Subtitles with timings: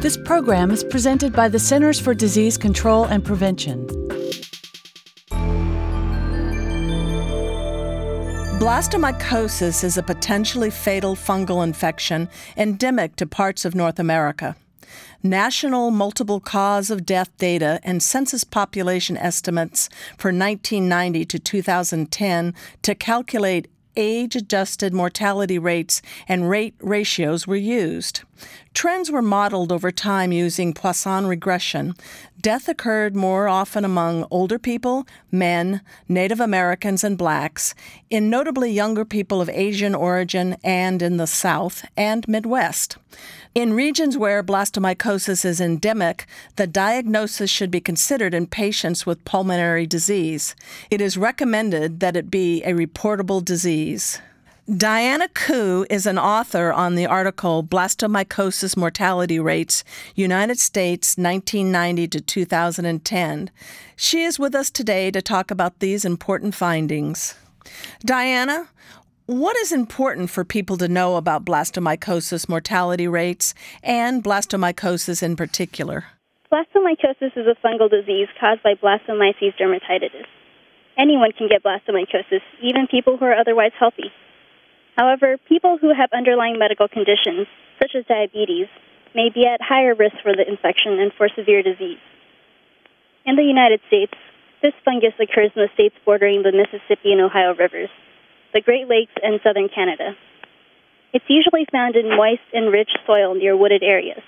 [0.00, 3.86] This program is presented by the Centers for Disease Control and Prevention.
[8.58, 14.56] Blastomycosis is a potentially fatal fungal infection endemic to parts of North America.
[15.22, 22.94] National multiple cause of death data and census population estimates for 1990 to 2010 to
[22.94, 28.22] calculate age adjusted mortality rates and rate ratios were used.
[28.72, 31.94] Trends were modeled over time using Poisson regression.
[32.40, 37.74] Death occurred more often among older people, men, Native Americans, and blacks,
[38.08, 42.96] in notably younger people of Asian origin and in the South and Midwest.
[43.54, 49.86] In regions where blastomycosis is endemic, the diagnosis should be considered in patients with pulmonary
[49.86, 50.54] disease.
[50.90, 53.79] It is recommended that it be a reportable disease.
[54.76, 59.82] Diana Khuu is an author on the article Blastomycosis Mortality Rates,
[60.14, 63.50] United States 1990 to 2010.
[63.96, 67.34] She is with us today to talk about these important findings.
[68.04, 68.68] Diana,
[69.26, 76.04] what is important for people to know about blastomycosis mortality rates and blastomycosis in particular?
[76.52, 80.26] Blastomycosis is a fungal disease caused by Blastomyces dermatitidis.
[81.00, 84.12] Anyone can get blastomycosis, even people who are otherwise healthy.
[84.98, 87.46] However, people who have underlying medical conditions,
[87.80, 88.68] such as diabetes,
[89.14, 92.04] may be at higher risk for the infection and for severe disease.
[93.24, 94.12] In the United States,
[94.60, 97.88] this fungus occurs in the states bordering the Mississippi and Ohio rivers
[98.52, 100.14] the Great Lakes, and southern Canada.
[101.12, 104.22] It's usually found in moist and rich soil near wooded areas.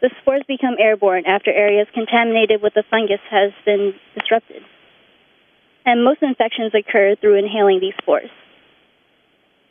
[0.00, 4.62] The spores become airborne after areas contaminated with the fungus has been disrupted.
[5.84, 8.30] And most infections occur through inhaling these spores.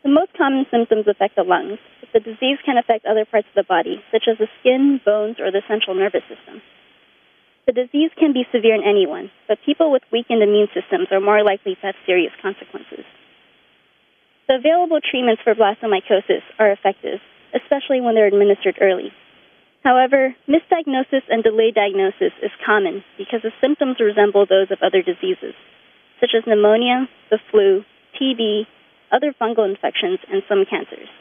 [0.03, 3.55] The most common symptoms affect the lungs, but the disease can affect other parts of
[3.55, 6.61] the body, such as the skin, bones, or the central nervous system.
[7.65, 11.41] The disease can be severe in anyone, but people with weakened immune systems are more
[11.41, 13.07] likely to have serious consequences.
[14.49, 17.23] The available treatments for blastomycosis are effective,
[17.55, 19.13] especially when they're administered early.
[19.83, 25.55] However, misdiagnosis and delayed diagnosis is common because the symptoms resemble those of other diseases,
[26.23, 27.83] such as pneumonia, the flu,
[28.15, 28.63] TB,
[29.11, 31.11] other fungal infections, and some cancers.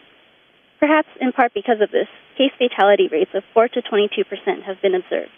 [0.79, 2.07] Perhaps in part because of this,
[2.39, 5.35] case fatality rates of 4 to 22 percent have been observed.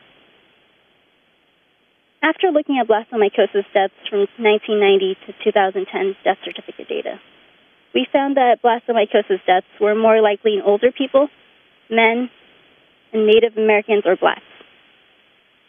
[2.22, 7.20] After looking at blastomycosis deaths from 1990 to 2010 death certificate data,
[7.94, 11.28] we found that blastomycosis deaths were more likely in older people,
[11.88, 12.28] men,
[13.12, 14.44] and Native Americans or blacks.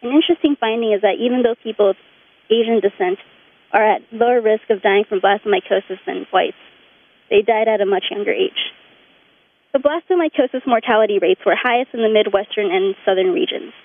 [0.01, 1.95] An interesting finding is that even though people of
[2.49, 3.19] Asian descent
[3.75, 6.55] are at lower risk of dying from blastomycosis than whites,
[7.29, 8.71] they died at a much younger age.
[9.75, 13.75] The blastomycosis mortality rates were highest in the Midwestern and Southern regions.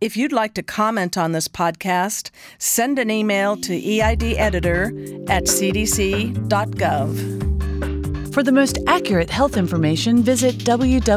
[0.00, 7.38] If you'd like to comment on this podcast, send an email to eideditor at cdc.gov.
[8.32, 11.08] For the most accurate health information, visit www.cdc.gov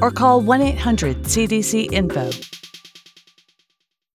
[0.00, 2.30] or call 1 800 CDC Info.